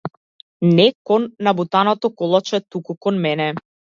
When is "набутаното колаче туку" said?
1.43-2.93